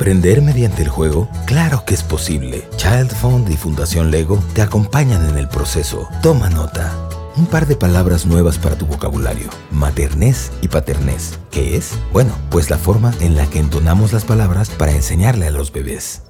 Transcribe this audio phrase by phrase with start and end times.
[0.00, 1.28] ¿Aprender mediante el juego?
[1.44, 2.66] Claro que es posible.
[2.76, 6.08] Child Fund y Fundación Lego te acompañan en el proceso.
[6.22, 6.90] Toma nota.
[7.36, 9.50] Un par de palabras nuevas para tu vocabulario.
[9.70, 11.38] Maternés y paternés.
[11.50, 11.98] ¿Qué es?
[12.14, 16.22] Bueno, pues la forma en la que entonamos las palabras para enseñarle a los bebés.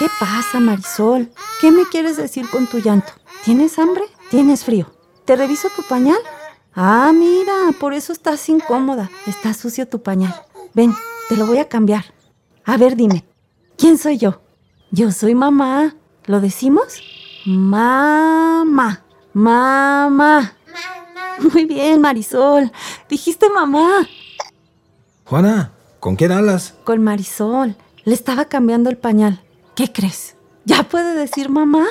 [0.00, 1.30] ¿Qué pasa, Marisol?
[1.60, 3.12] ¿Qué me quieres decir con tu llanto?
[3.44, 4.02] ¿Tienes hambre?
[4.28, 4.92] ¿Tienes frío?
[5.24, 6.18] ¿Te reviso tu pañal?
[6.74, 9.08] Ah, mira, por eso estás incómoda.
[9.28, 10.34] Está sucio tu pañal.
[10.74, 10.92] Ven,
[11.28, 12.06] te lo voy a cambiar.
[12.70, 13.24] A ver, dime,
[13.76, 14.42] ¿quién soy yo?
[14.92, 15.96] Yo soy mamá.
[16.26, 17.02] ¿Lo decimos?
[17.44, 19.02] Mamá,
[19.32, 20.52] mamá.
[21.52, 22.70] Muy bien, Marisol.
[23.08, 24.06] Dijiste mamá.
[25.24, 26.74] Juana, ¿con quién hablas?
[26.84, 27.74] Con Marisol.
[28.04, 29.42] Le estaba cambiando el pañal.
[29.74, 30.36] ¿Qué crees?
[30.64, 31.88] ¿Ya puede decir mamá?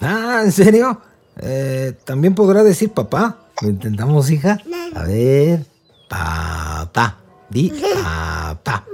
[0.00, 0.98] Ah, ¿en serio?
[1.42, 3.36] Eh, También podrá decir papá.
[3.60, 4.56] ¿Lo intentamos, hija?
[4.94, 5.66] A ver.
[6.08, 7.18] Papá.
[7.50, 7.70] Di
[8.02, 8.86] papá.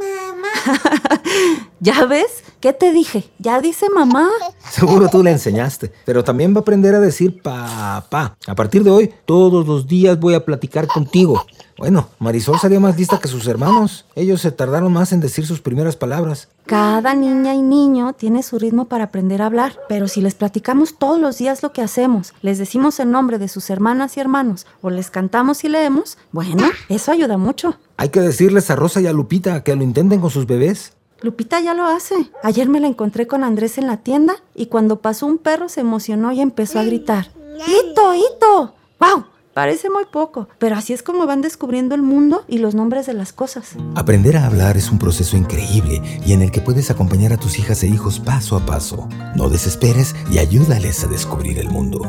[1.81, 2.43] ¿Ya ves?
[2.61, 3.31] ¿Qué te dije?
[3.39, 4.29] Ya dice mamá.
[4.71, 5.93] Seguro tú le enseñaste.
[6.05, 8.37] Pero también va a aprender a decir papá.
[8.47, 11.47] A partir de hoy, todos los días voy a platicar contigo.
[11.79, 14.05] Bueno, Marisol salió más lista que sus hermanos.
[14.17, 16.49] Ellos se tardaron más en decir sus primeras palabras.
[16.67, 20.99] Cada niña y niño tiene su ritmo para aprender a hablar, pero si les platicamos
[20.99, 24.67] todos los días lo que hacemos, les decimos el nombre de sus hermanas y hermanos
[24.83, 27.77] o les cantamos y leemos, bueno, eso ayuda mucho.
[27.97, 30.95] Hay que decirles a Rosa y a Lupita que lo intenten con sus bebés.
[31.21, 32.15] Lupita ya lo hace.
[32.43, 35.81] Ayer me la encontré con Andrés en la tienda y cuando pasó un perro se
[35.81, 37.33] emocionó y empezó a gritar.
[37.67, 38.75] ¡Hito, hito!
[39.01, 39.25] ¡Wow!
[39.53, 43.15] Parece muy poco, pero así es como van descubriendo el mundo y los nombres de
[43.15, 43.71] las cosas.
[43.97, 47.59] Aprender a hablar es un proceso increíble y en el que puedes acompañar a tus
[47.59, 49.09] hijas e hijos paso a paso.
[49.35, 52.03] No desesperes y ayúdales a descubrir el mundo.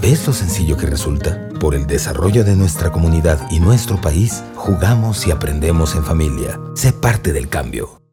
[0.00, 1.50] ¿Ves lo sencillo que resulta?
[1.60, 6.58] Por el desarrollo de nuestra comunidad y nuestro país, jugamos y aprendemos en familia.
[6.74, 8.03] Sé parte del cambio.